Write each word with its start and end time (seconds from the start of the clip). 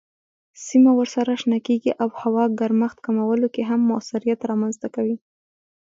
سیمه 0.65 0.91
ورسره 0.99 1.31
شنه 1.41 1.59
کیږي 1.67 1.91
او 2.01 2.09
هوا 2.21 2.43
ګرمښت 2.59 2.97
کمولو 3.05 3.47
کې 3.53 3.61
هم 3.69 3.81
موثریت 3.91 4.39
رامنځ 4.49 4.75
کوي. 4.95 5.17